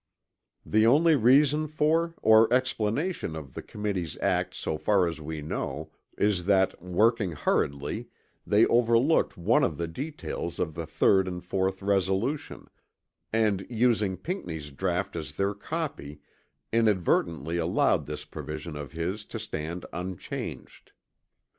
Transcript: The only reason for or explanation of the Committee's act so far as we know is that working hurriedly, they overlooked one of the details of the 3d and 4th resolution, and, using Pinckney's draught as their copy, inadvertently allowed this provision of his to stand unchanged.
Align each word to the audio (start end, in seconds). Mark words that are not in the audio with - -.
The 0.65 0.87
only 0.87 1.15
reason 1.15 1.67
for 1.67 2.15
or 2.23 2.51
explanation 2.51 3.35
of 3.35 3.53
the 3.53 3.61
Committee's 3.61 4.17
act 4.17 4.55
so 4.55 4.75
far 4.79 5.07
as 5.07 5.21
we 5.21 5.43
know 5.43 5.91
is 6.17 6.45
that 6.47 6.81
working 6.81 7.33
hurriedly, 7.33 8.09
they 8.47 8.65
overlooked 8.65 9.37
one 9.37 9.63
of 9.63 9.77
the 9.77 9.87
details 9.87 10.57
of 10.57 10.73
the 10.73 10.87
3d 10.87 11.27
and 11.27 11.43
4th 11.47 11.85
resolution, 11.87 12.67
and, 13.31 13.63
using 13.69 14.17
Pinckney's 14.17 14.71
draught 14.71 15.15
as 15.15 15.33
their 15.33 15.53
copy, 15.53 16.19
inadvertently 16.73 17.57
allowed 17.57 18.07
this 18.07 18.25
provision 18.25 18.75
of 18.75 18.93
his 18.93 19.23
to 19.25 19.37
stand 19.37 19.85
unchanged. 19.93 20.93